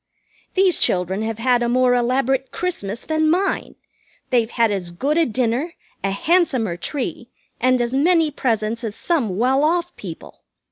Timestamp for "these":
0.55-0.79